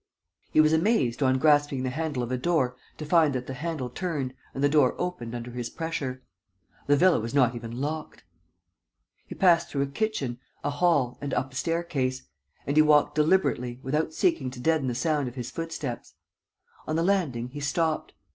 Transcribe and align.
He 0.51 0.59
was 0.59 0.73
amazed, 0.73 1.21
on 1.21 1.37
grasping 1.37 1.83
the 1.83 1.91
handle 1.91 2.23
of 2.23 2.31
a 2.31 2.37
door, 2.39 2.75
to 2.97 3.05
find 3.05 3.35
that 3.35 3.45
the 3.45 3.53
handle 3.53 3.87
turned 3.87 4.33
and 4.55 4.63
the 4.63 4.67
door 4.67 4.95
opened 4.97 5.35
under 5.35 5.51
his 5.51 5.69
pressure. 5.69 6.23
The 6.87 6.95
villa 6.97 7.19
was 7.19 7.35
not 7.35 7.53
even 7.53 7.79
locked. 7.79 8.23
He 9.27 9.35
passed 9.35 9.69
through 9.69 9.83
a 9.83 9.85
kitchen, 9.85 10.39
a 10.63 10.71
hall 10.71 11.19
and 11.21 11.35
up 11.35 11.53
a 11.53 11.55
staircase; 11.55 12.23
and 12.65 12.77
he 12.77 12.81
walked 12.81 13.13
deliberately, 13.13 13.79
without 13.83 14.11
seeking 14.11 14.49
to 14.49 14.59
deaden 14.59 14.87
the 14.87 14.95
sound 14.95 15.27
of 15.27 15.35
his 15.35 15.51
footsteps. 15.51 16.15
On 16.87 16.95
the 16.95 17.03
landing, 17.03 17.49
he 17.49 17.59
stopped. 17.59 18.13